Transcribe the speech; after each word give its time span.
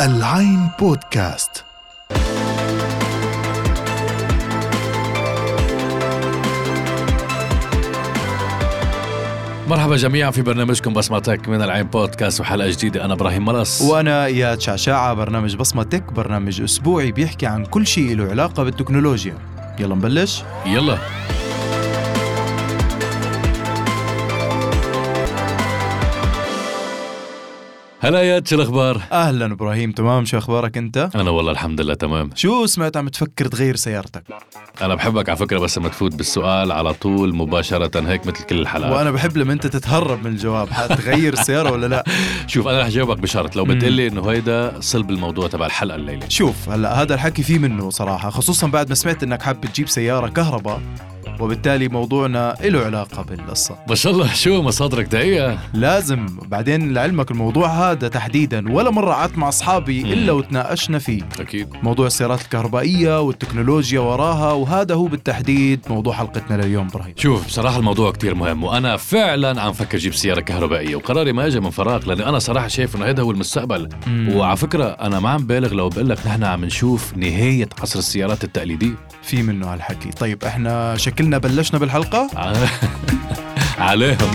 العين 0.00 0.70
بودكاست. 0.78 1.64
مرحبا 9.68 9.96
جميعا 9.96 10.30
في 10.30 10.42
برنامجكم 10.42 10.92
بصمتك 10.92 11.48
من 11.48 11.62
العين 11.62 11.86
بودكاست 11.86 12.40
وحلقة 12.40 12.70
جديدة. 12.70 13.04
أنا 13.04 13.14
إبراهيم 13.14 13.44
مرس. 13.44 13.82
وأنا 13.82 14.24
إياد 14.24 14.60
شعشاعة 14.60 15.14
برنامج 15.14 15.56
بصمة 15.56 15.82
تك 15.82 16.12
برنامج 16.12 16.62
أسبوعي 16.62 17.12
بيحكي 17.12 17.46
عن 17.46 17.64
كل 17.64 17.86
شيء 17.86 18.16
له 18.16 18.30
علاقة 18.30 18.62
بالتكنولوجيا. 18.62 19.38
يلا 19.78 19.94
نبلش؟ 19.94 20.42
يلا. 20.66 20.98
هلا 28.04 28.22
يا 28.22 28.42
شو 28.46 28.56
الأخبار. 28.56 29.00
أهلا 29.12 29.46
إبراهيم 29.46 29.92
تمام؟ 29.92 30.24
شو 30.24 30.38
أخبارك 30.38 30.76
أنت؟ 30.78 31.10
أنا 31.14 31.30
والله 31.30 31.52
الحمد 31.52 31.80
لله 31.80 31.94
تمام. 31.94 32.30
شو 32.34 32.66
سمعت 32.66 32.96
عم 32.96 33.08
تفكر 33.08 33.46
تغير 33.46 33.76
سيارتك؟ 33.76 34.22
أنا 34.82 34.94
بحبك 34.94 35.28
على 35.28 35.38
فكرة 35.38 35.58
بس 35.58 35.78
لما 35.78 35.88
تفوت 35.88 36.14
بالسؤال 36.14 36.72
على 36.72 36.94
طول 36.94 37.34
مباشرة 37.34 38.08
هيك 38.10 38.26
مثل 38.26 38.44
كل 38.44 38.58
الحلقات. 38.58 38.92
وأنا 38.92 39.10
بحب 39.10 39.36
لما 39.36 39.52
أنت 39.52 39.66
تتهرب 39.66 40.24
من 40.24 40.32
الجواب 40.32 40.68
حتغير 40.70 41.32
السيارة 41.32 41.72
ولا 41.72 41.86
لا؟ 41.86 42.04
شوف 42.46 42.68
أنا 42.68 42.80
رح 42.80 42.88
جاوبك 42.88 43.18
بشرط. 43.18 43.56
لو 43.56 43.64
بتقلي 43.64 44.06
إنه 44.06 44.30
هيدا 44.30 44.80
صلب 44.80 45.10
الموضوع 45.10 45.48
تبع 45.48 45.66
الحلقة 45.66 45.96
الليلة. 45.96 46.28
شوف 46.28 46.68
هلأ 46.68 47.02
هذا 47.02 47.14
الحكي 47.14 47.42
فيه 47.42 47.58
منه 47.58 47.90
صراحة 47.90 48.30
خصوصا 48.30 48.66
بعد 48.66 48.88
ما 48.88 48.94
سمعت 48.94 49.22
إنك 49.22 49.42
حابب 49.42 49.64
تجيب 49.64 49.88
سيارة 49.88 50.28
كهرباء. 50.28 50.80
وبالتالي 51.40 51.88
موضوعنا 51.88 52.56
له 52.64 52.84
علاقة 52.84 53.22
بالقصة 53.22 53.76
ما 53.88 53.94
شاء 53.94 54.12
الله 54.12 54.32
شو 54.32 54.62
مصادرك 54.62 55.06
دقيقة؟ 55.06 55.58
لازم 55.74 56.26
بعدين 56.42 56.94
لعلمك 56.94 57.30
الموضوع 57.30 57.68
هذا 57.68 58.08
تحديدا 58.08 58.72
ولا 58.72 58.90
مرة 58.90 59.12
قعدت 59.12 59.38
مع 59.38 59.48
أصحابي 59.48 60.00
إلا 60.12 60.32
وتناقشنا 60.32 60.98
فيه. 60.98 61.22
أكيد. 61.40 61.68
موضوع 61.82 62.06
السيارات 62.06 62.40
الكهربائية 62.40 63.20
والتكنولوجيا 63.20 64.00
وراها 64.00 64.52
وهذا 64.52 64.94
هو 64.94 65.06
بالتحديد 65.06 65.80
موضوع 65.90 66.14
حلقتنا 66.14 66.62
لليوم 66.62 66.86
إبراهيم. 66.86 67.14
شوف 67.16 67.46
بصراحة 67.46 67.78
الموضوع 67.78 68.12
كتير 68.12 68.34
مهم 68.34 68.64
وأنا 68.64 68.96
فعلا 68.96 69.60
عم 69.62 69.72
فكر 69.72 69.98
جيب 69.98 70.14
سيارة 70.14 70.40
كهربائية 70.40 70.96
وقراري 70.96 71.32
ما 71.32 71.46
اجى 71.46 71.60
من 71.60 71.70
فراغ 71.70 72.06
لأني 72.06 72.28
أنا 72.28 72.38
صراحة 72.38 72.68
شايف 72.68 72.96
إنه 72.96 73.04
هذا 73.04 73.22
هو 73.22 73.30
المستقبل. 73.30 73.88
وعلى 74.08 74.56
فكرة 74.56 74.84
أنا 74.84 75.20
ما 75.20 75.30
عم 75.30 75.46
بالغ 75.46 75.74
لو 75.74 75.88
بقول 75.88 76.08
لك 76.08 76.26
نحن 76.26 76.44
عم 76.44 76.64
نشوف 76.64 77.16
نهاية 77.16 77.68
عصر 77.82 77.98
السيارات 77.98 78.44
التقليدية. 78.44 78.94
في 79.22 79.42
منه 79.42 79.72
هالحكي. 79.72 80.10
طيب 80.10 80.44
إحنا 80.44 80.96
شكلنا 81.24 81.38
بلشنا 81.38 81.78
بالحلقة. 81.78 82.30
عليهم. 83.78 84.34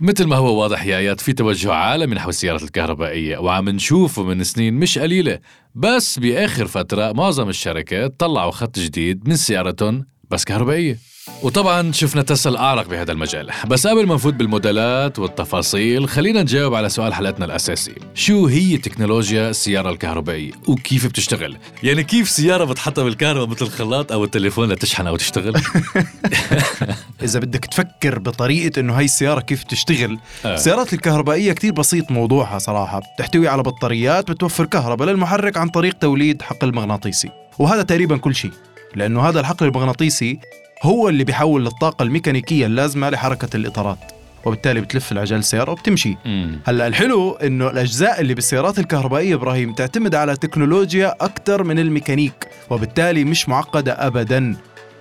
مثل 0.00 0.24
ما 0.24 0.36
هو 0.36 0.62
واضح 0.62 0.84
يا 0.84 0.98
اياد 0.98 1.20
في 1.20 1.32
توجه 1.32 1.72
عالمي 1.72 2.14
نحو 2.14 2.28
السيارات 2.28 2.62
الكهربائية 2.62 3.38
وعم 3.38 3.68
نشوفه 3.68 4.22
من 4.22 4.44
سنين 4.44 4.74
مش 4.74 4.98
قليلة. 4.98 5.38
بس 5.74 6.18
بآخر 6.18 6.66
فترة 6.66 7.12
معظم 7.12 7.48
الشركات 7.48 8.20
طلعوا 8.20 8.50
خط 8.50 8.78
جديد 8.78 9.28
من 9.28 9.36
سيارتهم 9.36 10.06
بس 10.30 10.44
كهربائية. 10.44 10.98
وطبعا 11.42 11.92
شفنا 11.92 12.22
تسلا 12.22 12.52
الأعرق 12.52 12.88
بهذا 12.88 13.12
المجال. 13.12 13.50
بس 13.66 13.86
قبل 13.86 14.06
ما 14.06 14.14
نفوت 14.14 14.34
بالموديلات 14.34 15.18
والتفاصيل 15.18 16.08
خلينا 16.08 16.42
نجاوب 16.42 16.74
على 16.74 16.88
سؤال 16.88 17.14
حلقتنا 17.14 17.44
الأساسي. 17.44 17.94
شو 18.14 18.46
هي 18.46 18.76
تكنولوجيا 18.76 19.50
السيارة 19.50 19.90
الكهربائية؟ 19.90 20.52
وكيف 20.68 21.06
بتشتغل؟ 21.06 21.56
يعني 21.82 22.04
كيف 22.04 22.28
سيارة 22.28 22.64
بتحطها 22.64 23.04
بالكهرباء 23.04 23.46
مثل 23.46 23.64
الخلاط 23.64 24.12
أو 24.12 24.24
التليفون 24.24 24.68
لتشحن 24.68 25.06
أو 25.06 25.16
تشتغل؟ 25.16 25.54
إذا 27.22 27.40
بدك 27.40 27.64
تفكر 27.64 28.18
بطريقة 28.18 28.80
إنه 28.80 28.98
هاي 28.98 29.04
السيارة 29.04 29.40
كيف 29.40 29.62
تشتغل 29.62 30.18
آه. 30.44 30.54
السيارات 30.54 30.92
الكهربائية 30.92 31.52
كتير 31.52 31.72
بسيط 31.72 32.10
موضوعها 32.10 32.58
صراحة. 32.58 33.00
بتحتوي 33.14 33.48
على 33.48 33.62
بطاريات 33.62 34.30
بتوفر 34.30 34.64
كهرباء 34.64 35.08
للمحرك 35.08 35.56
عن 35.56 35.68
طريق 35.68 35.94
توليد 35.94 36.42
حقل 36.42 36.74
مغناطيسي. 36.74 37.30
وهذا 37.58 37.82
تقريبا 37.82 38.16
كل 38.16 38.34
شيء 38.34 38.52
لأنه 38.94 39.28
هذا 39.28 39.40
الحقل 39.40 39.66
المغناطيسي 39.66 40.38
هو 40.82 41.08
اللي 41.08 41.24
بيحول 41.24 41.66
الطاقة 41.66 42.02
الميكانيكية 42.02 42.66
اللازمة 42.66 43.10
لحركة 43.10 43.56
الإطارات 43.56 43.98
وبالتالي 44.44 44.80
بتلف 44.80 45.12
العجل 45.12 45.36
السيارة 45.36 45.70
وبتمشي. 45.70 46.16
مم. 46.24 46.60
هلأ 46.66 46.86
الحلو 46.86 47.32
إنه 47.32 47.70
الأجزاء 47.70 48.20
اللي 48.20 48.34
بالسيارات 48.34 48.78
الكهربائية 48.78 49.34
إبراهيم 49.34 49.72
تعتمد 49.72 50.14
على 50.14 50.36
تكنولوجيا 50.36 51.14
أكثر 51.20 51.64
من 51.64 51.78
الميكانيك 51.78 52.48
وبالتالي 52.70 53.24
مش 53.24 53.48
معقدة 53.48 53.92
ابدا. 54.06 54.56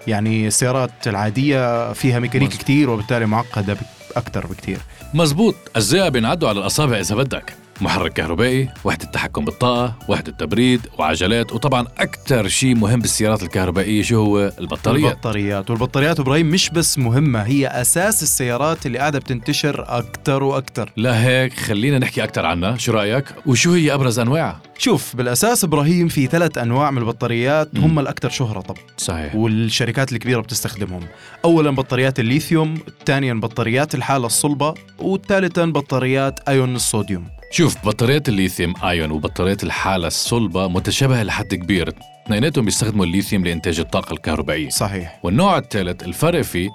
يعني 0.07 0.47
السيارات 0.47 1.07
العادية 1.07 1.93
فيها 1.93 2.19
ميكانيك. 2.19 2.49
كتير 2.49 2.89
وبالتالي 2.89 3.25
معقدة 3.25 3.73
بك- 3.73 3.79
أكثر 4.15 4.47
بكتير. 4.47 4.77
مزبوط 5.13 5.55
أجزاء 5.75 6.09
بينعدوا 6.09 6.49
على 6.49 6.59
الأصابع 6.59 6.99
إذا 6.99 7.15
بدك. 7.15 7.53
محرك 7.81 8.13
كهربائي 8.13 8.69
وحدة 8.83 9.05
تحكم 9.05 9.45
بالطاقة 9.45 9.95
وحدة 10.07 10.31
تبريد 10.31 10.81
وعجلات 10.97 11.53
وطبعا 11.53 11.87
أكثر 11.97 12.47
شيء 12.47 12.75
مهم 12.75 12.99
بالسيارات 12.99 13.43
الكهربائية 13.43 14.01
شو 14.01 14.23
هو؟ 14.23 14.51
البطارية 14.59 15.09
البطاريات. 15.09 15.69
والبطاريات. 15.69 16.19
إبراهيم 16.19 16.45
مش 16.49 16.69
بس 16.69 16.97
مهمة 16.97 17.41
هي 17.41 17.67
أساس 17.67 18.23
السيارات 18.23 18.85
اللي 18.85 18.97
قاعدة 18.97 19.19
بتنتشر 19.19 19.85
أكثر 19.87 20.43
وأكثر 20.43 20.91
لا 20.97 21.23
هيك 21.23 21.53
خلينا 21.53 21.99
نحكي 21.99 22.23
أكثر 22.23 22.45
عنها. 22.45 22.77
شو 22.77 22.91
رأيك؟ 22.91 23.25
وشو 23.45 23.73
هي 23.73 23.93
أبرز 23.93 24.19
أنواعها 24.19 24.61
شوف 24.77 25.15
بالأساس 25.15 25.63
إبراهيم 25.63 26.07
في 26.07 26.27
ثلاث 26.27 26.57
أنواع 26.57 26.91
من 26.91 26.97
البطاريات 26.97 27.75
مم. 27.75 27.83
هم 27.83 27.99
الاكثر 27.99 28.29
شهرة 28.29 28.59
طبعا. 28.59 28.81
صحيح. 28.97 29.35
والشركات 29.35 30.11
الكبيرة 30.13 30.41
بتستخدمهم. 30.41 31.01
أولا 31.45 31.71
بطاريات 31.71 32.19
الليثيوم 32.19 32.77
ثانيا 33.05 33.33
بطاريات 33.33 33.95
الحالة 33.95 34.25
الصلبة 34.25 34.73
وثالثا 34.99 35.65
بطاريات 35.65 36.39
أيون 36.49 36.75
الصوديوم. 36.75 37.36
شوف 37.51 37.85
بطاريات 37.85 38.29
الليثيوم 38.29 38.73
آيون 38.83 39.11
وبطاريات 39.11 39.63
الحالة 39.63 40.07
الصلبة 40.07 40.67
متشابهة 40.67 41.23
لحد 41.23 41.55
كبير. 41.55 41.93
اثنيناتهم 42.25 42.65
بيستخدموا 42.65 43.05
الليثيوم 43.05 43.45
لإنتاج 43.45 43.79
الطاقة 43.79 44.13
الكهربائية. 44.13 44.69
صحيح. 44.69 45.19
والنوع 45.23 45.57
الثالث 45.57 46.03
الفرق 46.03 46.41
فيه 46.41 46.69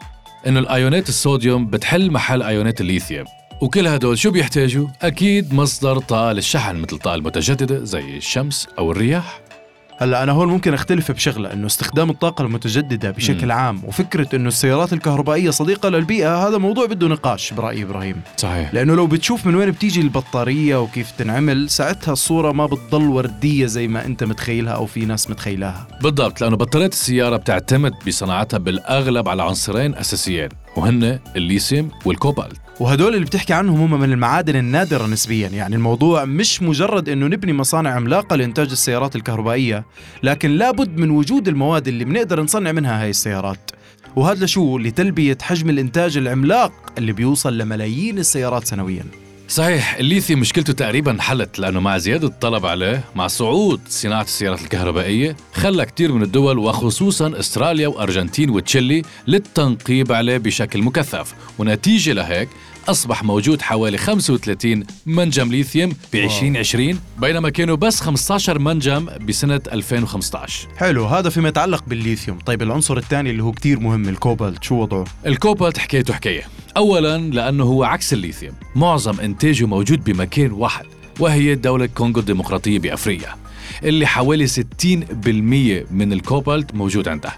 إنه 0.47 0.59
الآيونات 0.59 1.09
الصوديوم 1.09 1.67
بتحل 1.67 2.11
محل 2.11 2.43
آيونات 2.43 2.81
الليثيوم. 2.81 3.27
وكل 3.61 3.87
هدول 3.87 4.19
شو 4.19 4.31
بيحتاجوا؟ 4.31 4.89
أكيد 5.03 5.55
مصدر 5.55 5.99
طاقة 5.99 6.33
للشحن 6.33 6.77
مثل 6.77 6.97
الطاقة 6.97 7.15
المتجددة 7.15 7.85
زي 7.85 8.17
الشمس 8.17 8.69
أو 8.79 8.93
الرياح. 8.93 9.41
هلا 9.99 10.23
أنا 10.23 10.33
هون 10.33 10.49
ممكن 10.49 10.75
أختلف 10.75 11.13
بشغلة 11.13 11.53
إنه 11.53 11.67
استخدام 11.67 12.11
الطاقة 12.11 12.43
المتجددة 12.43 13.11
بشكل. 13.11 13.51
عام 13.51 13.81
وفكرة 13.85 14.37
إنه 14.37 14.49
السيارات 14.49 14.93
الكهربائية 14.93 15.51
صديقة 15.51 15.89
للبيئة 15.89 16.49
هذا 16.49 16.59
موضوع 16.59 16.87
بده 16.87 17.09
نقاش 17.09 17.53
برأيي 17.53 17.83
إبراهيم. 17.83 18.21
صحيح. 18.37 18.75
لأنه 18.75 18.95
لو 18.95 19.07
بتشوف 19.07 19.47
من 19.47 19.55
وين 19.55 19.71
بتيجي 19.71 20.01
البطارية 20.01 20.81
وكيف 20.81 21.11
تنعمل 21.11 21.71
ساعتها 21.71 22.13
الصورة 22.13 22.53
ما 22.53 22.67
بتضل 22.67 23.09
وردية 23.09 23.67
زي 23.67 23.89
ما 23.89 24.07
أنت 24.07 24.25
متخيلها 24.25 24.73
أو 24.73 24.87
في 24.87 25.05
ناس 25.05 25.31
متخيلاها. 25.31 25.87
بالضبط 26.03 26.41
لأنه 26.41 26.57
بطاريات 26.57 26.93
السيارة 26.93 27.37
بتعتمد 27.37 27.93
بصناعتها 28.07 28.59
بالأغلب 28.59 29.29
على 29.29 29.43
عنصرين 29.43 29.95
أساسيين. 29.95 30.49
وهن 30.77 31.19
الليثيوم 31.37 31.91
والكوبالت. 32.05 32.57
وهدول 32.81 33.15
اللي 33.15 33.25
بتحكي 33.27 33.53
عنهم 33.53 33.81
هم 33.81 34.01
من 34.01 34.13
المعادن 34.13 34.57
النادرة 34.57 35.07
نسبيا. 35.07 35.49
يعني 35.49 35.77
الموضوع 35.77 36.25
مش 36.25 36.63
مجرد 36.63 37.09
إنه 37.09 37.27
نبني 37.27 37.53
مصانع 37.53 37.91
عملاقة 37.91 38.37
لإنتاج 38.37 38.71
السيارات 38.71 39.17
الكهربائية 39.17 39.85
لكن 40.23 40.51
لابد 40.51 40.97
من 40.97 41.11
وجود 41.11 41.49
المواد 41.49 41.89
اللي 41.89 42.05
بنقدر 42.05 42.43
نصنع 42.43 42.73
منها 42.73 43.03
هاي 43.03 43.11
السيارات. 43.11 43.71
وهذا 44.17 44.45
لشو؟ 44.45 44.79
لتلبية 44.79 45.39
حجم 45.43 45.71
الإنتاج 45.71 46.17
العملاق 46.17 46.73
اللي 46.99 47.13
بيوصل 47.13 47.59
لملايين 47.59 48.19
السيارات 48.19 48.67
سنويا. 48.67 49.05
صحيح 49.53 49.95
الليثيوم 49.95 50.41
مشكلته 50.41 50.73
تقريبا 50.73 51.17
حلت 51.21 51.59
لأنه 51.59 51.81
مع 51.81 51.99
زيادة 51.99 52.27
الطلب 52.27 52.67
عليه 52.67 53.05
مع 53.15 53.27
صعود 53.27 53.81
صناعة 53.89 54.23
السيارات 54.23 54.61
الكهربائية 54.63 55.37
خلى 55.55 55.87
كتير 55.87 56.13
من 56.13 56.23
الدول 56.23 56.59
وخصوصا 56.59 57.41
أستراليا 57.41 57.89
وأرجنتين 57.89 58.51
وتشيلي 58.51 59.03
للتنقيب 59.27 60.13
عليه 60.13 60.39
بشكل 60.39 60.83
مكثف. 60.83 61.35
ونتيجة 61.59 62.13
لهيك 62.13 62.49
أصبح 62.89 63.25
موجود 63.25 63.63
حوالي 63.63 63.99
35 63.99 64.85
منجم 65.07 65.49
ليثيوم 65.49 65.93
ب 66.13 66.17
2020 66.17 67.01
بينما 67.19 67.51
كانوا 67.51 67.77
بس 67.77 68.01
15 68.01 68.59
منجم 68.59 69.07
بسنة 69.29 69.61
2015 69.73 70.69
حلو 70.77 71.07
هذا 71.07 71.31
فيما 71.31 71.49
يتعلق 71.49 71.85
بالليثيوم. 71.87 72.39
طيب 72.39 72.63
العنصر 72.63 72.97
الثاني 72.97 73.31
اللي 73.31 73.43
هو 73.43 73.53
كتير 73.53 73.81
مهم 73.81 74.09
الكوبالت 74.09 74.65
شو 74.65 74.75
وضعه؟ 74.75 75.05
الكوبالت 75.27 75.79
حكايته 75.79 76.15
حكاية. 76.15 76.43
أولا 76.77 77.19
لأنه 77.19 77.65
هو 77.65 77.85
عكس 77.85 78.13
الليثيوم. 78.13 78.55
معظم 78.77 79.21
إنتاجه 79.21 79.67
موجود 79.67 80.05
بمكان 80.05 80.53
واحد 80.53 80.85
وهي 81.21 81.55
دولة 81.55 81.87
كونغو 81.87 82.21
الديمقراطية 82.21 82.79
بأفريقيا 82.79 83.35
اللي 83.85 84.07
حوالي 84.07 84.47
60% 84.47 84.53
من 85.91 86.13
الكوبالت 86.13 86.75
موجود 86.75 87.09
عندها 87.09 87.37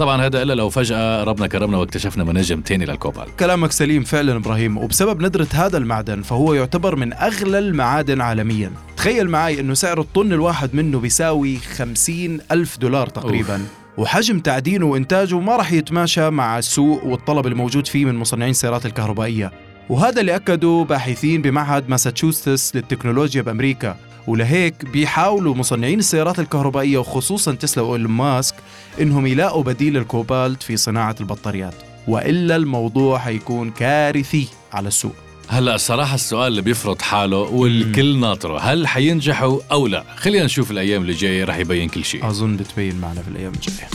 طبعا 0.00 0.26
هذا 0.26 0.42
إلا 0.42 0.52
لو 0.52 0.70
فجأة 0.70 1.24
ربنا 1.24 1.46
كرمنا 1.46 1.76
واكتشفنا 1.78 2.24
مناجم 2.24 2.60
تاني 2.60 2.84
للكوبالت 2.84 3.38
كلامك 3.38 3.72
سليم 3.72 4.02
فعلا 4.02 4.36
إبراهيم 4.36 4.78
وبسبب 4.78 5.22
ندرة 5.22 5.46
هذا 5.52 5.78
المعدن 5.78 6.22
فهو 6.22 6.54
يعتبر 6.54 6.96
من 6.96 7.12
أغلى 7.12 7.58
المعادن 7.58 8.20
عالميا. 8.20 8.72
تخيل 8.96 9.28
معي 9.28 9.60
إنه 9.60 9.74
سعر 9.74 10.00
الطن 10.00 10.32
الواحد 10.32 10.74
منه 10.74 11.00
بيساوي 11.00 11.56
خمسين 11.56 12.40
ألف 12.52 12.78
دولار 12.78 13.06
تقريبا. 13.06 13.62
وحجم 13.96 14.38
تعدينه 14.38 14.86
وإنتاجه 14.86 15.38
ما 15.38 15.56
راح 15.56 15.72
يتماشى 15.72 16.30
مع 16.30 16.58
السوق 16.58 17.04
والطلب 17.04 17.46
الموجود 17.46 17.86
فيه 17.86 18.04
من 18.04 18.14
مصنعين 18.14 18.50
السيارات 18.50 18.86
الكهربائية. 18.86 19.52
وهذا 19.88 20.20
اللي 20.20 20.36
أكده 20.36 20.86
باحثين 20.88 21.42
بمعهد 21.42 21.88
ماساتشوستس 21.88 22.76
للتكنولوجيا 22.76 23.42
بأمريكا. 23.42 23.96
ولهيك 24.30 24.84
بيحاولوا 24.84 25.54
مصنعين 25.54 25.98
السيارات 25.98 26.38
الكهربائية 26.38 26.98
وخصوصا 26.98 27.54
تسلا 27.54 27.84
وإيلون 27.84 28.10
ماسك 28.10 28.54
إنهم 29.00 29.26
يلاقوا 29.26 29.62
بديل 29.62 29.96
الكوبالت 29.96 30.62
في 30.62 30.76
صناعة 30.76 31.16
البطاريات 31.20 31.74
وإلا 32.08 32.56
الموضوع 32.56 33.18
حيكون 33.18 33.70
كارثي 33.70 34.48
على 34.72 34.88
السوق. 34.88 35.14
هلا 35.48 35.76
صراحة 35.76 36.14
السؤال 36.14 36.46
اللي 36.46 36.62
بيفرض 36.62 37.02
حاله 37.02 37.36
والكل 37.36 38.18
ناطره 38.18 38.58
هل 38.58 38.86
حينجحوا 38.86 39.60
أو 39.72 39.86
لا؟ 39.86 40.04
خلينا 40.16 40.44
نشوف 40.44 40.70
الأيام 40.70 41.02
اللي 41.02 41.12
جاية 41.12 41.44
رح 41.44 41.56
يبين 41.56 41.88
كل 41.88 42.04
شيء. 42.04 42.28
أظن 42.28 42.56
بتبين 42.56 43.00
معنا 43.00 43.22
في 43.22 43.28
الأيام 43.28 43.52
الجاية. 43.54 43.88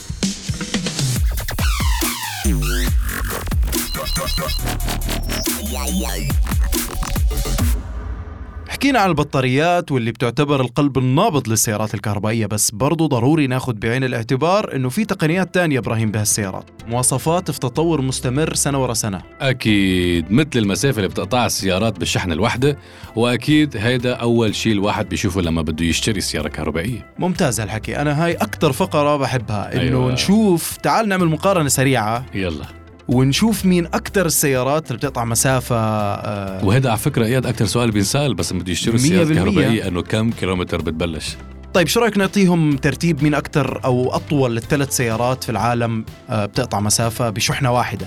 حكينا 8.85 8.99
عن 8.99 9.09
البطاريات 9.09 9.91
واللي 9.91 10.11
بتعتبر 10.11 10.61
القلب 10.61 10.97
النابض 10.97 11.47
للسيارات 11.49 11.93
الكهربائية 11.93 12.45
بس 12.45 12.71
برضو 12.71 13.07
ضروري 13.07 13.47
ناخد 13.47 13.79
بعين 13.79 14.03
الاعتبار 14.03 14.75
إنه 14.75 14.89
في 14.89 15.05
تقنيات 15.05 15.53
تانية 15.53 15.79
إبراهيم 15.79 16.11
بهالسيارات 16.11 16.65
مواصفات 16.87 17.51
في 17.51 17.59
تطور 17.59 18.01
مستمر 18.01 18.53
سنة 18.53 18.83
ورا 18.83 18.93
سنة. 18.93 19.21
أكيد 19.41 20.31
مثل 20.31 20.49
المسافة 20.55 20.97
اللي 20.97 21.07
بتقطعها 21.07 21.45
السيارات 21.45 21.99
بالشحن 21.99 22.31
الوحدة 22.31 22.77
وأكيد 23.15 23.77
هيدا 23.77 24.13
أول 24.13 24.55
شيء 24.55 24.73
الواحد 24.73 25.09
بيشوفه 25.09 25.41
لما 25.41 25.61
بده 25.61 25.85
يشتري 25.85 26.21
سيارة 26.21 26.47
كهربائية. 26.47 27.13
ممتاز 27.19 27.59
هالحكي. 27.59 28.01
أنا 28.01 28.25
هاي 28.25 28.33
أكتر 28.33 28.71
فقرة 28.71 29.17
بحبها 29.17 29.73
إنه. 29.73 29.81
أيوة. 29.81 30.11
نشوف 30.11 30.77
تعال 30.77 31.07
نعمل 31.07 31.27
مقارنة 31.27 31.69
سريعة. 31.69 32.25
يلا. 32.33 32.84
ونشوف 33.07 33.65
مين 33.65 33.85
أكثر 33.85 34.25
السيارات 34.25 34.87
اللي 34.87 34.97
بتقطع 34.97 35.25
مسافة 35.25 35.75
آه 35.75 36.65
وهذا 36.65 36.89
على 36.89 36.97
فكرة 36.99 37.25
إياد 37.25 37.45
أكثر 37.45 37.65
سؤال 37.65 37.91
بينسأل 37.91 38.33
بس 38.33 38.53
بده 38.53 38.71
يشتروا 38.71 38.97
بالمية. 38.97 39.33
كهربائية 39.33 39.87
إنه 39.87 40.01
كم 40.01 40.31
كيلومتر 40.31 40.81
بتبلش؟ 40.81 41.35
طيب 41.73 41.87
شو 41.87 41.99
رأيك 41.99 42.17
نعطيهم 42.17 42.77
ترتيب 42.77 43.23
مين 43.23 43.33
أكثر 43.33 43.81
أو 43.85 44.15
أطول 44.15 44.57
الثلاث 44.57 44.95
سيارات 44.95 45.43
في 45.43 45.49
العالم 45.49 46.05
آه 46.29 46.45
بتقطع 46.45 46.79
مسافة 46.79 47.29
بشحنة 47.29 47.71
واحدة؟ 47.71 48.05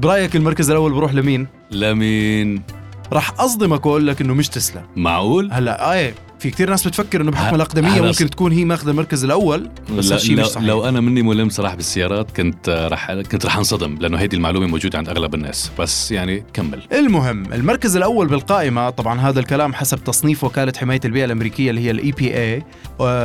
برأيك 0.00 0.36
المركز 0.36 0.70
الأول 0.70 0.92
بروح 0.92 1.14
لمين؟ 1.14 1.46
لمين؟ 1.70 2.62
راح 3.12 3.40
أصدمك 3.40 3.86
وأقول 3.86 4.06
لك 4.06 4.20
إنه 4.20 4.34
مش 4.34 4.48
تسلا. 4.48 4.82
معقول؟ 4.96 5.52
هلأ 5.52 5.92
إيه. 5.92 6.14
في 6.38 6.50
كثير 6.50 6.70
ناس 6.70 6.86
بتفكر 6.86 7.20
إنه 7.20 7.30
بحكم 7.30 7.54
الأقدمية 7.54 8.00
ممكن 8.00 8.30
تكون 8.30 8.52
هي 8.52 8.64
ماخذة 8.64 8.90
المركز 8.90 9.24
الأول 9.24 9.70
بس 9.96 10.12
هالشيء 10.12 10.36
لو, 10.36 10.42
مش 10.42 10.48
صحيح. 10.48 10.66
لو 10.66 10.88
أنا 10.88 11.00
مني 11.00 11.22
ملم 11.22 11.48
صراحة 11.48 11.74
بالسيارات 11.76 12.30
كنت 12.30 12.68
آه، 12.68 12.88
رح 12.88 13.12
كنت 13.12 13.46
رح 13.46 13.56
انصدم 13.56 13.96
لأنه 14.00 14.18
هيدي 14.18 14.36
المعلومة 14.36 14.66
موجودة 14.66 14.98
عند 14.98 15.08
أغلب 15.08 15.34
الناس. 15.34 15.70
بس 15.78 16.12
يعني 16.12 16.44
كمل. 16.52 16.82
المهم 16.92 17.52
المركز 17.52 17.96
الأول 17.96 18.26
بالقائمة 18.26 18.90
طبعا 18.90 19.20
هذا 19.20 19.40
الكلام 19.40 19.74
حسب 19.74 20.04
تصنيف 20.04 20.44
وكالة 20.44 20.72
حماية 20.76 21.00
البيئة 21.04 21.24
الأمريكية 21.24 21.70
اللي 21.70 21.80
هي 21.80 21.90
ال 21.90 22.12
EPA 22.12 22.62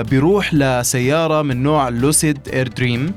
بيروح 0.03 0.53
لسيارة 0.53 1.41
من 1.41 1.63
نوع 1.63 1.89
Lucid 1.89 2.37
Air 2.53 2.67
Dream 2.67 3.13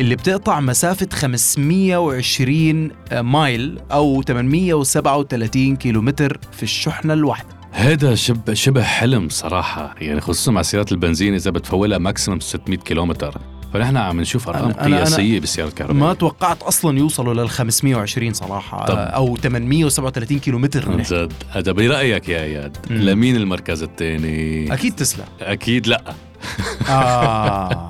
اللي 0.00 0.16
بتقطع 0.16 0.60
مسافة 0.60 1.08
520 1.12 2.90
مايل 3.12 3.78
أو 3.92 4.22
837 4.22 5.76
كيلومتر 5.76 6.38
في 6.52 6.62
الشحنة 6.62 7.12
الواحدة. 7.12 7.59
هذا 7.72 8.14
شبه 8.14 8.54
شبه 8.54 8.82
حلم 8.82 9.28
صراحة. 9.28 9.94
يعني 10.00 10.20
خصوصا 10.20 10.52
مع 10.52 10.62
سيارات 10.62 10.92
البنزين 10.92 11.34
إذا 11.34 11.50
بتفولها 11.50 11.98
ماكسيموم 11.98 12.40
600 12.40 12.78
كيلومتر. 12.78 13.34
فنحن 13.72 13.96
عم 13.96 14.20
نشوف 14.20 14.48
أرقام 14.48 14.72
قياسية 14.72 15.40
بالسيارات 15.40 15.72
الكهربائية. 15.72 16.00
ما 16.00 16.14
توقعت 16.14 16.62
أصلا 16.62 16.98
يوصلوا 16.98 17.34
لل 17.34 17.48
520 17.48 18.32
صراحة 18.32 18.86
طب. 18.86 18.96
أو 18.98 19.36
837 19.36 20.38
كيلومتر. 20.38 20.90
عن. 20.92 21.02
جد. 21.02 21.32
هذا 21.50 21.72
برأيك 21.72 22.28
يا 22.28 22.42
اياد. 22.42 22.76
لمين 22.90 23.36
المركز 23.36 23.82
الثاني؟ 23.82 24.72
أكيد 24.74 24.94
تسلا. 24.94 25.24
أكيد 25.40 25.86
لأ. 25.86 26.14
آه. 26.88 27.89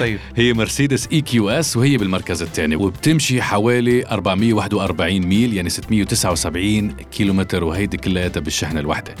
طيب 0.00 0.18
هي 0.36 0.52
مرسيدس 0.52 1.08
EQS 1.12 1.76
وهي 1.76 1.96
بالمركز 1.96 2.42
الثاني 2.42 2.76
وبتمشي 2.76 3.42
حوالي 3.42 4.06
441 4.06 5.20
ميل 5.20 5.54
يعني 5.54 5.68
679 5.70 6.90
كيلومتر 6.92 7.64
وهيدي 7.64 7.96
كلياتها 7.96 8.40
بالشحنة 8.40 8.80
الواحدة. 8.80 9.14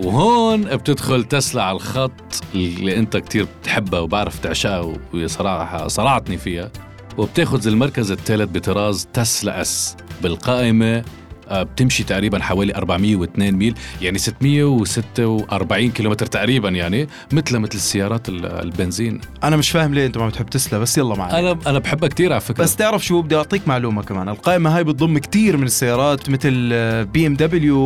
وهون 0.00 0.62
بتدخل 0.62 1.24
تسلا 1.24 1.62
على 1.62 1.76
الخط 1.76 2.44
اللي 2.54 2.96
أنت 2.98 3.16
كتير 3.16 3.46
بتحبها 3.60 4.00
وبعرف 4.00 4.38
تعشقها 4.38 4.94
وصراحة 5.14 5.88
صرعتني 5.88 6.38
فيها 6.38 6.70
وبتاخذ 7.18 7.66
المركز 7.68 8.10
الثالث 8.10 8.50
بطراز 8.56 9.08
تسلا 9.12 9.60
S 9.60 9.96
بالقائمة 10.22 11.04
بتمشي 11.52 12.04
تقريبا 12.04 12.38
حوالي 12.42 12.74
402 12.74 13.54
ميل 13.54 13.74
يعني 14.02 14.18
646 14.18 15.90
كيلومتر 15.90 16.26
تقريبا 16.26 16.68
يعني 16.68 17.08
مثل 17.32 17.58
مثل 17.58 17.74
السيارات 17.74 18.28
ال- 18.28 18.46
البنزين. 18.46 19.20
أنا 19.44 19.56
مش 19.56 19.70
فاهم 19.70 19.94
ليه 19.94 20.06
أنت 20.06 20.18
ما 20.18 20.28
بتحب 20.28 20.46
تسلا 20.46 20.78
بس 20.78 20.98
يلا 20.98 21.14
معنا. 21.14 21.38
أنا 21.38 21.58
أنا 21.66 21.78
بحبها 21.78 22.08
كتير 22.08 22.32
على 22.32 22.40
فكرة. 22.40 22.62
بس 22.64 22.76
تعرف 22.76 23.04
شو 23.04 23.22
بدي 23.22 23.36
أعطيك 23.36 23.68
معلومة 23.68 24.02
كمان. 24.02 24.28
القائمة 24.28 24.76
هاي 24.76 24.84
بتضم 24.84 25.18
كتير 25.18 25.56
من 25.56 25.64
السيارات 25.64 26.30
مثل 26.30 26.50
BMW 27.04 27.78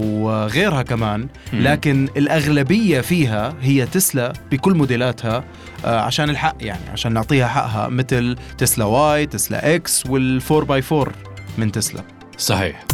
وغيرها 0.00 0.82
كمان. 0.82 1.28
لكن 1.52 2.08
الأغلبية 2.16 3.00
فيها 3.00 3.54
هي 3.62 3.86
تسلا 3.86 4.32
بكل 4.52 4.74
موديلاتها 4.74 5.44
آه، 5.84 6.00
عشان 6.00 6.30
الحق 6.30 6.56
يعني 6.60 6.90
عشان 6.92 7.12
نعطيها 7.12 7.46
حقها 7.48 7.88
مثل 7.88 8.36
تسلا 8.58 8.84
Y 8.84 9.26
تسلا 9.26 9.74
X 9.74 10.06
وال 10.06 10.25
four 10.25 10.64
by 10.64 10.82
four 10.82 11.12
من 11.58 11.72
تسلا. 11.72 12.02
صحيح. 12.38 12.84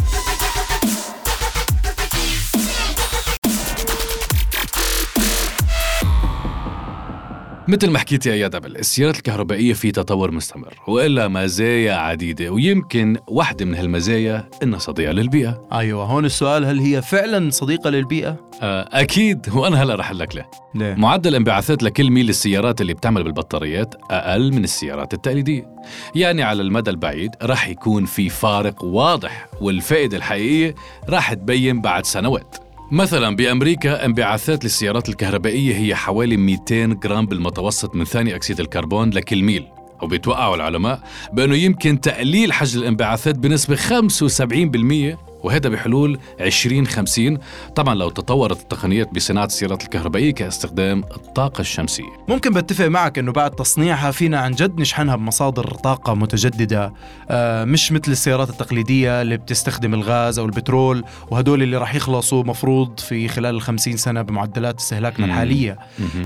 مثل 7.67 7.89
ما 7.89 7.99
حكيت 7.99 8.25
يا 8.25 8.33
اياد 8.33 8.55
قبل 8.55 8.75
السيارات 8.77 9.17
الكهربائية 9.17 9.73
في 9.73 9.91
تطور 9.91 10.31
مستمر 10.31 10.73
وإلا 10.87 11.27
مزايا 11.27 11.93
عديدة 11.93 12.49
ويمكن 12.49 13.17
واحدة 13.27 13.65
من 13.65 13.75
هالمزايا 13.75 14.49
إنها 14.63 14.79
صديقة 14.79 15.11
للبيئة. 15.11 15.67
أيوه 15.73 16.05
هون 16.05 16.25
السؤال 16.25 16.65
هل 16.65 16.79
هي 16.79 17.01
فعلا 17.01 17.49
صديقة 17.49 17.89
للبيئة؟ 17.89 18.49
آه، 18.61 18.89
أكيد 18.91 19.49
وأنا 19.53 19.83
هلا 19.83 19.95
رح 19.95 20.11
لك. 20.11 20.35
له 20.35 20.45
ليه؟ 20.75 20.93
معدل 20.95 21.35
انبعاثات 21.35 21.83
لكل 21.83 22.11
ميل 22.11 22.29
السيارات 22.29 22.81
اللي 22.81 22.93
بتعمل 22.93 23.23
بالبطاريات 23.23 23.95
أقل 24.11 24.53
من 24.53 24.63
السيارات 24.63 25.13
التقليدية. 25.13 25.75
يعني 26.15 26.43
على 26.43 26.61
المدى 26.61 26.89
البعيد 26.89 27.31
رح 27.43 27.67
يكون 27.67 28.05
في 28.05 28.29
فارق 28.29 28.83
واضح 28.83 29.47
والفائدة 29.61 30.17
الحقيقية 30.17 30.75
رح 31.09 31.33
تبين 31.33 31.81
بعد 31.81 32.05
سنوات. 32.05 32.66
مثلا 32.91 33.35
بأمريكا 33.35 34.05
انبعاثات 34.05 34.63
للسيارات 34.63 35.09
الكهربائية 35.09 35.75
ههي 35.75 35.95
حوالي 35.95 36.37
200 36.37 36.85
جرام 36.85 37.25
بالمتوسط 37.25 37.95
من 37.95 38.05
ثاني 38.05 38.35
أكسيد 38.35 38.59
الكربون 38.59 39.09
لكل 39.09 39.43
ميل. 39.43 39.67
وبيتوقعوا 40.01 40.55
العلماء 40.55 41.01
بأنه 41.33 41.55
يمكن 41.55 42.01
تقليل 42.01 42.53
حجم 42.53 42.79
الانبعاثات 42.79 43.35
بنسبة 43.35 43.75
75% 43.75 45.17
وهذا 45.47 45.69
بحلول 45.69 46.19
2050 46.41 47.37
طبعا 47.75 47.95
لو 47.95 48.09
تطورت 48.09 48.61
التقنيات 48.61 49.13
بصناعة 49.13 49.45
السيارات 49.45 49.83
الكهربائية 49.83 50.33
كاستخدام 50.33 51.03
الطاقة 51.03 51.61
الشمسية. 51.61 52.03
ممكن 52.27 52.53
بتفق 52.53 52.85
معك 52.85 53.19
إنه 53.19 53.31
بعد 53.31 53.51
تصنيعها 53.51 54.11
فينا 54.11 54.39
عن 54.39 54.51
جد 54.51 54.79
نشحنها 54.79 55.15
بمصادر 55.15 55.73
طاقة 55.73 56.13
متجددة. 56.13 56.93
آه 57.29 57.65
مش 57.65 57.91
مثل 57.91 58.11
السيارات 58.11 58.49
التقليدية 58.49 59.21
اللي 59.21 59.37
بتستخدم 59.37 59.93
الغاز 59.93 60.39
أو 60.39 60.45
البترول 60.45 61.03
وهدول 61.31 61.63
اللي 61.63 61.77
راح 61.77 61.95
يخلصوا 61.95 62.43
مفروض 62.43 62.99
في 62.99 63.27
خلال 63.27 63.55
الخمسين 63.55 63.97
سنة 63.97 64.21
بمعدلات 64.21 64.79
استهلاكنا. 64.79 65.25
الحالية. 65.25 65.77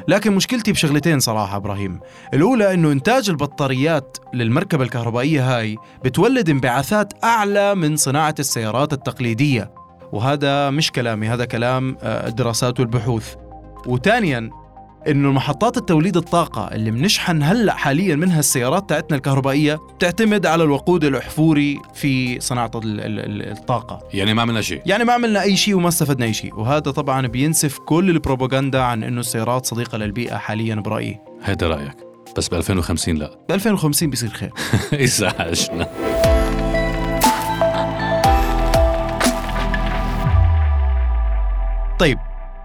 لكن 0.08 0.32
مشكلتي 0.36 0.72
بشغلتين 0.72 1.20
صراحة 1.20 1.58
إبراهيم. 1.58 2.00
الأولى 2.34 2.74
إنه 2.74 2.92
إنتاج 2.92 3.30
البطاريات 3.30 4.18
للمركبة 4.34 4.84
الكهربائية 4.84 5.58
هاي 5.58 5.78
بتولد 6.06 6.50
انبعاثات 6.50 7.13
أعلى 7.24 7.75
من 7.75 7.96
صناعة 7.96 8.36
السيارات 8.40 8.94
التقليدية. 8.94 9.11
وهذا 10.12 10.70
مش 10.70 10.91
كلامي 10.91 11.27
هذا 11.27 11.46
كلام 11.46 11.98
آه، 12.03 12.27
الدراسات 12.27 12.80
والبحوث. 12.80 13.36
وثانيا 13.86 14.50
إنه 15.08 15.32
محطات 15.32 15.77
التوليد 15.77 16.18
الطاقة 16.18 16.68
اللي 16.68 16.91
بنشحن 16.91 17.44
هلأ 17.44 17.74
حاليا 17.74 18.15
منها 18.15 18.39
السيارات 18.39 18.89
تاعتنا 18.89 19.18
الكهربائية 19.18 19.75
بتعتمد 19.96 20.46
على 20.46 20.63
الوقود 20.63 21.03
الأحفوري 21.03 21.80
في 21.94 22.39
صناعة 22.39 22.72
ال- 22.75 23.00
ال- 23.00 23.20
ال- 23.20 23.51
الطاقة. 23.58 24.00
يعني 24.13 24.34
ما 24.34 24.41
عملنا 24.41 24.62
شيء. 24.62 24.82
يعني 24.86 25.03
ما 25.03 25.13
عملنا 25.13 25.41
أي 25.41 25.56
شيء 25.58 25.75
وما 25.75 25.88
استفدنا 25.88 26.25
أي 26.25 26.34
شيء. 26.34 26.56
وهذا 26.60 26.80
طبعا 26.91 27.27
بينسف 27.27 27.77
كل 27.77 28.10
البروباغندا 28.10 28.82
عن 28.82 29.03
إنه 29.03 29.20
السيارات 29.20 29.65
صديقة 29.65 29.98
للبيئة 29.98 30.36
حاليا 30.38 30.75
برأيي. 30.75 31.20
هذا 31.41 31.68
رأيك. 31.68 31.96
بس 32.38 32.48
ب 32.50 32.53
2050 32.53 33.15
لا. 33.15 33.32
ب 33.50 33.51
2050 33.51 34.10
بيصير 34.10 34.30
خير. 34.30 34.51
إذا 34.94 35.34
عشنا. 35.39 35.88
طيب 42.01 42.17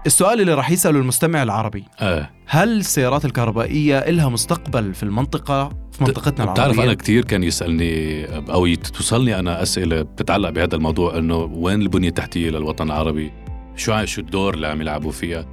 السؤال 0.05 0.41
اللي 0.41 0.53
راح 0.53 0.71
يسأله 0.71 0.99
المستمع 0.99 1.43
العربي 1.43 1.83
آه 1.99 2.29
هل 2.47 2.77
السيارات 2.77 3.25
الكهربائية 3.25 3.97
إلها 3.99 4.29
مستقبل 4.29 4.93
في 4.93 5.03
المنطقة 5.03 5.69
في 5.91 6.03
منطقتنا 6.03 6.43
العربية 6.43 6.63
بتعرف 6.63 6.79
أنا 6.79 6.93
كثير 6.93 7.25
كان 7.25 7.43
يسألني 7.43 8.25
أو 8.53 8.65
يت- 8.65 8.87
توصلني 8.87 9.39
أنا 9.39 9.61
أسئلة 9.61 10.01
بتتعلق 10.01 10.49
بهذا 10.49 10.75
الموضوع 10.75 11.17
إنه 11.17 11.35
وين 11.37 11.81
البنية 11.81 12.07
التحتية 12.09 12.49
للوطن 12.49 12.85
العربي؟ 12.85 13.31
شو 13.75 14.05
شو 14.05 14.21
الدور 14.21 14.53
اللي 14.53 14.67
عم 14.67 14.81
يلعبوا 14.81 15.11
فيها؟ 15.11 15.45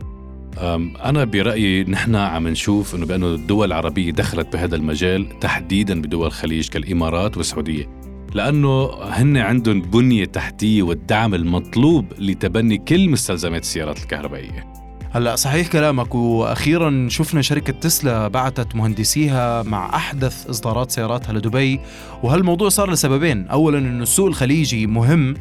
أم، 0.59 0.97
أنا 0.97 1.25
برأيي 1.25 1.85
نحن 1.85 2.17
عم 2.17 2.49
نشوف 2.49 2.95
إنه 2.95 3.07
بأنه 3.07 3.27
الدول 3.27 3.67
العربية 3.69 4.13
دخلت 4.13 4.53
بهذا 4.53 4.77
المجال 4.77 5.39
تحديدا 5.41 6.03
بدول 6.03 6.27
الخليج 6.27 6.69
كالإمارات 6.69 7.37
والسعودية 7.37 7.89
لأنه 8.35 8.91
هن 9.03 9.37
عندهم 9.37 9.81
بنية 9.81 10.25
تحتية 10.25 10.83
والدعم 10.83 11.35
المطلوب 11.35 12.13
لتبني 12.19 12.79
كل 12.79 13.09
مستلزمات 13.09 13.63
السيارات 13.63 13.99
الكهربائية. 13.99 14.73
هلأ 15.13 15.37
صحيح 15.37 15.69
كلامك 15.69 16.15
وأخيرا 16.15 17.07
شفنا 17.11 17.43
شركة 17.43 17.73
تسلا 17.73 18.29
بعثت 18.29 18.75
مهندسيها 18.75 19.63
مع 19.63 19.97
أحدث 19.97 20.47
إصدارات 20.47 20.91
سياراتها 20.91 21.33
لدبي 21.33 21.81
وهالموضوع 22.23 22.69
صار 22.69 22.91
لسببين. 22.91 23.49
اولا 23.49 23.79
إنه 23.79 24.03
السوق 24.03 24.27
الخليجي 24.27 24.87
مهم 24.87 25.35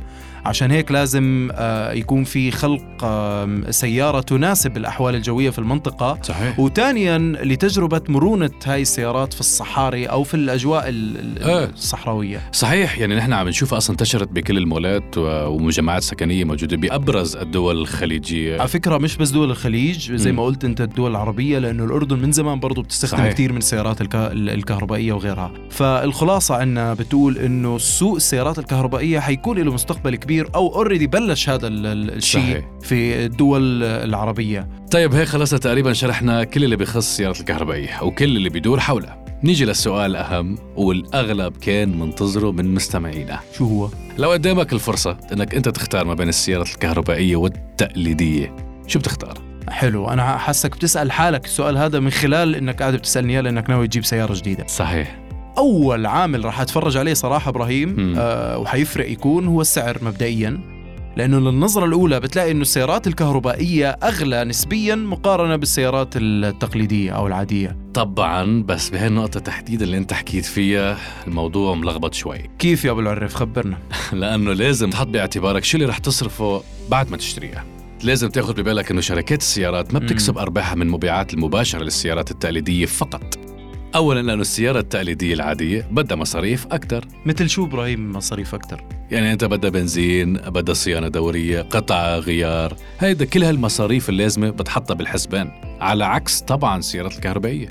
عشان 0.45 0.71
هيك 0.71 0.91
لازم 0.91 1.49
آه، 1.53 1.91
يكون 1.91 2.23
في 2.23 2.51
خلق 2.51 3.03
آم، 3.03 3.71
سيارة 3.71 4.19
تناسب 4.21 4.77
الأحوال 4.77 5.15
الجوية 5.15 5.49
في 5.49 5.59
المنطقة 5.59 6.17
صحيح 6.23 6.59
وثانيا 6.59 7.17
لتجربة 7.17 8.01
مرونة 8.09 8.49
هاي 8.65 8.81
السيارات 8.81 9.33
في 9.33 9.39
الصحاري 9.39 10.05
أو 10.05 10.23
في 10.23 10.33
الأجواء 10.33 10.89
ال- 10.89 11.19
ال- 11.19 11.43
آه. 11.43 11.65
الصحراوية 11.65 12.41
صحيح 12.51 12.97
يعني 12.99 13.15
نحن 13.15 13.33
عم 13.33 13.47
نشوفها 13.47 13.77
أصلا 13.77 13.91
انتشرت 13.93 14.27
بكل 14.31 14.57
المولات 14.57 15.03
ومجمعات 15.17 16.03
سكنية 16.03 16.43
موجودة 16.43 16.77
بأبرز 16.77 17.35
الدول 17.35 17.77
الخليجية 17.81 18.59
على 18.59 18.67
فكرة 18.67 18.97
مش 18.97 19.17
بس 19.17 19.29
دول 19.29 19.51
الخليج 19.51 20.11
زي. 20.11 20.31
ما 20.31 20.43
قلت 20.43 20.65
أنت 20.65 20.81
الدول 20.81 21.11
العربية 21.11 21.59
لأنه 21.59 21.85
الأردن 21.85 22.19
من 22.19 22.31
زمان 22.31 22.59
برضو 22.59 22.81
بتستخدم 22.81 23.17
صحيح. 23.17 23.33
كثير 23.33 23.51
من 23.51 23.57
السيارات 23.57 24.01
الك... 24.01 24.15
الكهربائية 24.33 25.13
وغيرها 25.13 25.51
فالخلاصة 25.69 26.55
عنا 26.55 26.93
بتقول 26.93 27.37
إنه 27.37 27.77
سوق 27.77 28.15
السيارات 28.15 28.59
الكهربائية 28.59 29.19
حيكون 29.19 29.57
له 29.59 29.73
مستقبل 29.73 30.15
كبير 30.15 30.32
أو 30.41 30.75
اوريدي 30.75 31.07
بلش 31.07 31.49
هذا 31.49 31.67
ال- 31.67 31.85
ال- 31.85 32.09
الشيء 32.15 32.41
صحيح. 32.41 32.65
في 32.81 33.25
الدول 33.25 33.83
العربية. 33.83 34.69
طيب 34.91 35.13
هيك 35.13 35.27
خلصنا 35.27 35.59
تقريبا 35.59 35.93
شرحنا 35.93 36.43
كل 36.43 36.63
اللي 36.63 36.75
بخص 36.75 36.95
السيارات 36.95 37.39
الكهربائية 37.39 38.03
وكل 38.03 38.37
اللي 38.37 38.49
بيدور 38.49 38.79
حولها 38.79 39.23
نيجي 39.43 39.65
للسؤال 39.65 40.11
الأهم 40.11 40.57
والأغلب 40.75 41.57
كان 41.57 41.99
منتظره 41.99 42.51
من 42.51 42.73
مستمعينا. 42.73 43.39
شو 43.57 43.65
هو؟ 43.65 43.89
لو 44.17 44.31
قدامك 44.31 44.73
الفرصة 44.73 45.17
أنك 45.33 45.55
أنت 45.55 45.69
تختار 45.69 46.05
ما 46.05 46.13
بين 46.13 46.29
السيارات 46.29 46.69
الكهربائية 46.69 47.35
والتقليدية 47.35 48.55
شو 48.87 48.99
بتختار؟ 48.99 49.37
حلو 49.69 50.09
أنا 50.09 50.37
حاسك 50.37 50.75
بتسأل 50.75 51.11
حالك 51.11 51.45
السؤال 51.45 51.77
هذا 51.77 51.99
من 51.99 52.09
خلال 52.09 52.55
إنك 52.55 52.81
قاعد 52.81 52.95
بتسألني 52.95 53.33
إياه 53.33 53.41
لأنك 53.41 53.69
ناوي 53.69 53.87
تجيب 53.87 54.05
سيارة 54.05 54.33
جديدة. 54.33 54.67
صحيح. 54.67 55.19
أول 55.57 56.05
عامل 56.05 56.45
راح 56.45 56.61
أتفرج 56.61 56.97
عليه 56.97 57.13
صراحة 57.13 57.49
إبراهيم. 57.49 58.15
آه 58.17 58.57
وحيفرق 58.57 59.11
يكون 59.11 59.47
هو 59.47 59.61
السعر 59.61 59.97
مبدئيا 60.01 60.73
لأنه 61.17 61.39
للنظرة 61.39 61.85
الأولى 61.85 62.19
بتلاقي 62.19 62.51
إنه 62.51 62.61
السيارات 62.61 63.07
الكهربائية 63.07 63.89
أغلى 63.89 64.43
نسبيا 64.43 64.95
مقارنة 64.95 65.55
بالسيارات 65.55 66.09
التقليدية 66.15 67.11
أو 67.11 67.27
العادية. 67.27 67.77
طبعا 67.93 68.63
بس 68.63 68.89
بهي 68.89 69.07
النقطة 69.07 69.39
تحديدا 69.39 69.85
اللي 69.85 69.97
أنت 69.97 70.13
حكيت 70.13 70.45
فيها 70.45 70.97
الموضوع 71.27 71.75
ملخبط 71.75 72.13
شوي. 72.13 72.49
كيف 72.59 72.85
يا 72.85 72.91
أبو 72.91 72.99
العرف 72.99 73.35
خبرنا. 73.35 73.77
لأنه 74.13 74.53
لازم 74.53 74.89
تحط 74.89 75.07
باعتبارك 75.07 75.63
شو 75.63 75.77
اللي 75.77 75.89
رح 75.89 75.97
تصرفه 75.97 76.63
بعد 76.89 77.11
ما 77.11 77.17
تشتريها. 77.17 77.65
لازم 78.03 78.29
تاخذ 78.29 78.53
ببالك 78.53 78.91
إنه 78.91 79.01
شركات 79.01 79.41
السيارات 79.41 79.93
ما 79.93 79.99
بتكسب 79.99 80.37
أرباحها 80.37 80.75
من 80.75 80.81
المبيعات 80.81 81.33
المباشرة 81.33 81.83
للسيارات 81.83 82.31
التقليدية 82.31 82.85
فقط. 82.85 83.52
اولا 83.95 84.21
لأنه 84.21 84.41
السيارة 84.41 84.79
التقليدية 84.79 85.33
العادية 85.33 85.87
بدها 85.91 86.17
مصاريف 86.17 86.65
أكثر 86.71 87.05
مثل 87.25 87.49
شو 87.49 87.65
إبراهيم 87.65 88.11
مصاريف 88.11 88.55
أكثر 88.55 88.81
يعني 89.11 89.33
أنت 89.33 89.45
بدها 89.45 89.69
بنزين 89.69 90.33
بدها 90.33 90.73
صيانة 90.73 91.07
دورية 91.07 91.61
قطع 91.61 92.17
غيار. 92.17 92.75
هيدا 92.99 93.25
كل 93.25 93.43
هالمصاريف 93.43 94.09
اللازمة 94.09 94.49
بتحطها 94.49 94.93
بالحسبان. 94.93 95.51
على 95.81 96.05
عكس 96.05 96.41
طبعا 96.41 96.77
السيارات 96.77 97.15
الكهربائية. 97.15 97.67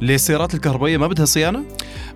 ليه 0.00 0.14
السيارات 0.14 0.54
الكهربائية 0.54 0.96
ما 0.96 1.06
بدها 1.06 1.24
صيانة؟ 1.24 1.64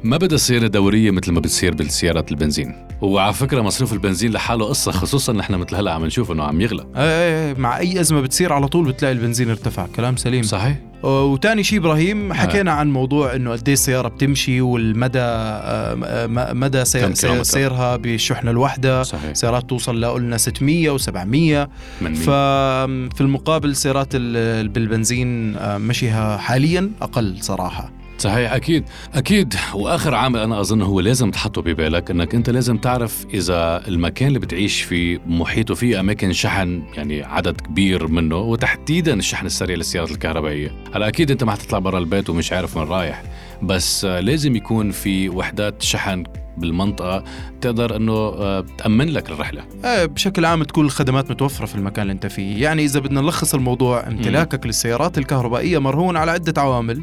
ما 0.05 0.17
بدها 0.17 0.39
صيانة 0.39 0.67
دورية 0.67 1.11
مثل 1.11 1.33
ما 1.33 1.41
بتصير 1.41 1.75
بالسيارات 1.75 2.31
البنزين. 2.31 2.87
وعلى 3.03 3.35
فكرة 3.35 3.63
مصروف 3.63 3.93
البنزين 3.93 4.33
لحاله 4.33 4.65
قصة 4.65 4.93
خصوصا 4.93 5.33
نحن 5.33 5.55
مثل 5.55 5.77
هلأ 5.77 5.93
عم 5.93 6.05
نشوف 6.05 6.31
إنه 6.31 6.45
عم 6.45 6.61
يغلى. 6.61 6.87
إيه 6.97 7.03
إيه 7.03 7.55
مع 7.55 7.79
أي 7.79 8.01
أزمة 8.01 8.21
بتصير 8.21 8.53
على 8.53 8.69
طول 8.69 8.85
بتلاقي 8.85 9.13
البنزين 9.13 9.51
ارتفع. 9.51 9.87
كلام 9.97 10.17
سليم. 10.17 10.43
صحيح. 10.43 10.77
وتاني 11.05 11.63
شيء 11.63 11.79
إبراهيم 11.79 12.33
حكينا 12.33 12.73
عن 12.73 12.93
موضوع 12.93 13.35
إنه 13.35 13.53
قد 13.53 13.69
إيه 13.69 13.73
السيارة 13.75 14.09
بتمشي 14.09 14.61
والمدى 14.61 15.19
آه، 15.21 16.27
مدى 16.53 16.85
سي- 16.85 17.01
كم 17.01 17.15
سي- 17.15 17.21
كيلومتر؟ 17.21 17.43
سيرها 17.45 17.97
بالشحنه 17.97 18.51
الواحده 18.51 19.03
صحيح. 19.03 19.33
سيارات 19.35 19.71
توصل 19.71 20.01
لقلنا 20.01 20.37
600 20.37 20.97
و700 20.99 21.09
من 21.17 21.67
مين؟ 22.01 22.15
ففي 22.15 23.21
المقابل 23.21 23.69
السيارات 23.69 24.09
ال- 24.15 24.69
بالبنزين 24.69 25.57
آه، 25.57 25.79
مشيها 25.79 26.37
حاليا 26.37 26.91
أقل 27.03 27.37
صراحة. 27.41 27.91
صحيح 28.19 28.53
أكيد 28.53 28.85
أكيد. 29.15 29.55
وآخر 29.75 30.15
عامل 30.15 30.41
أنا 30.41 30.61
أظن 30.61 30.83
هو 30.83 31.01
لازم 31.01 31.31
تحطه 31.31 31.63
ببالك 31.63 32.11
إنك 32.11 32.35
أنت 32.35 32.51
لازم 32.51 32.77
تعرف 32.77 33.27
إذا 33.35 33.83
المكان 33.89 34.29
اللي 34.29 34.39
بتعيش 34.39 34.83
فيه 34.83 35.21
محيطه 35.27 35.75
فيه 35.75 36.01
أماكن 36.01 36.33
شحن 36.33 36.83
يعني 36.95 37.23
عدد 37.23 37.61
كبير 37.61 38.07
منه 38.07 38.37
وتحديدا 38.37 39.15
الشحن 39.15 39.47
السريع 39.47 39.77
للسيارات 39.77 40.11
الكهربائية. 40.11 40.71
هلا 40.95 41.09
أكيد 41.09 41.31
أنت 41.31 41.45
ما 41.45 41.53
حتطلع 41.53 41.79
برا 41.79 41.99
البيت 41.99 42.31
ومش 42.31 42.53
عارف 42.53 42.77
وين 42.77 42.87
رايح 42.89 43.23
بس 43.63 44.05
لازم 44.05 44.57
يكون 44.57 44.91
في 44.91 45.29
وحدات 45.29 45.83
شحن 45.83 46.25
بالمنطقة 46.57 47.25
تقدر 47.61 47.97
إنه 47.97 48.13
آه، 48.13 48.65
تأمن 48.79 49.09
لك 49.09 49.31
الرحلة. 49.31 49.65
آه، 49.85 50.05
بشكل 50.05 50.45
عام 50.45 50.63
تكون 50.63 50.85
الخدمات 50.85 51.31
متوفرة 51.31 51.67
في 51.67 51.75
المكان 51.75 52.03
اللي 52.03 52.13
أنت 52.13 52.27
فيه. 52.27 52.63
يعني 52.63 52.85
إذا 52.85 53.01
بدنا 53.01 53.21
نلخص 53.21 53.55
الموضوع 53.55 54.07
امتلاكك 54.07 54.67
للسيارات 54.67 55.19
الكهربائية 55.19 55.79
مرهون 55.79 56.17
على 56.17 56.31
عدة 56.31 56.63
عوامل. 56.63 57.03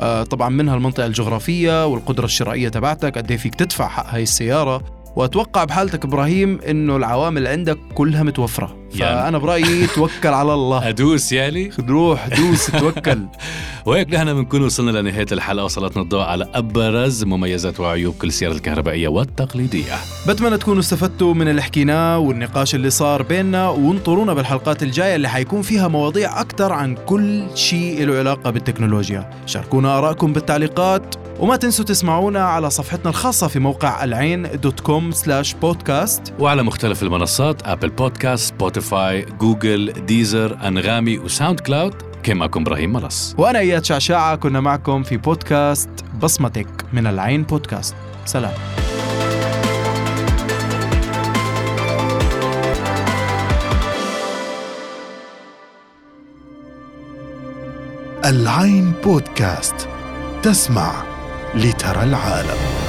آه، 0.00 0.22
طبعا 0.22 0.48
منها 0.48 0.74
المنطقة 0.74 1.06
الجغرافية 1.06 1.86
والقدرة 1.86 2.24
الشرائية 2.24 2.68
تبعتك 2.68 3.18
قد 3.18 3.30
إيه 3.30 3.38
فيك 3.38 3.54
تدفع 3.54 3.88
حق 3.88 4.14
هاي 4.14 4.22
السيارة. 4.22 4.82
وأتوقع 5.16 5.64
بحالتك 5.64 6.04
إبراهيم 6.04 6.60
إنه 6.68 6.96
العوامل 6.96 7.46
عندك 7.46 7.78
كلها 7.94 8.22
متوفرة. 8.22 8.76
يعني. 8.94 9.16
فأنا 9.16 9.38
برأيي 9.38 9.86
توكل 9.86 10.28
على 10.28 10.54
الله. 10.54 10.78
أدوس 10.88 11.32
يعني؟ 11.32 11.70
روح 11.88 12.28
دوس 12.28 12.66
توكل. 12.66 13.18
وهيك 13.86 14.14
نحن 14.14 14.34
بنكون 14.34 14.62
وصلنا 14.62 14.98
لنهاية 14.98 15.26
الحلقة 15.32 15.64
وسلطنا 15.64 16.02
الضوء 16.02 16.20
على 16.20 16.48
أبرز 16.54 17.24
مميزات 17.24 17.80
وعيوب 17.80 18.14
كل 18.14 18.28
السيارة 18.28 18.52
الكهربائية 18.52 19.08
والتقليدية. 19.08 19.94
بتمنى 20.28 20.58
تكونوا 20.58 20.80
استفدتوا 20.80 21.34
من 21.34 21.48
اللي 21.48 21.62
حكيناه 21.62 22.18
والنقاش 22.18 22.74
اللي 22.74 22.90
صار 22.90 23.22
بيننا 23.22 23.68
وانطرونا 23.68 24.34
بالحلقات 24.34 24.82
الجاية 24.82 25.16
اللي 25.16 25.28
حيكون 25.28 25.62
فيها 25.62 25.88
مواضيع 25.88 26.40
أكثر 26.40 26.72
عن 26.72 26.94
كل 26.94 27.44
شيء 27.54 28.06
له 28.06 28.18
علاقة 28.18 28.50
بالتكنولوجيا. 28.50 29.30
شاركونا 29.46 29.98
آرائكم 29.98 30.32
بالتعليقات 30.32 31.14
وما 31.40 31.56
تنسوا 31.56 31.84
تسمعونا 31.84 32.44
على 32.44 32.70
صفحتنا 32.70 33.10
الخاصة 33.10 33.48
في 33.48 33.58
موقع 33.58 34.04
العين 34.04 34.60
dot 34.60 34.80
com 34.80 35.10
slash 35.10 35.54
بودكاست 35.54 36.34
وعلى 36.38 36.62
مختلف 36.62 37.02
المنصات 37.02 37.62
Apple 37.66 37.88
Podcast 37.88 38.54
Spotify 38.80 39.24
Google 39.40 39.92
Deezer 40.06 40.58
Anghami 40.68 41.18
و 41.18 41.60
SoundCloud 41.60 41.94
كان 42.22 42.36
معكم 42.36 42.60
إبراهيم 42.60 42.92
ملص. 42.92 43.34
وأنا 43.38 43.58
إياد 43.58 43.84
شعشاعة 43.84 44.36
كنا 44.36 44.60
معكم 44.60 45.02
في 45.02 45.16
بودكاست 45.16 45.90
بصمتك 46.22 46.68
من 46.92 47.06
العين 47.06 47.42
بودكاست. 47.42 47.94
سلام. 48.24 48.52
العين 58.24 58.92
بودكاست 59.04 59.88
تسمع 60.42 60.92
لترى 61.54 62.02
العالم. 62.02 62.85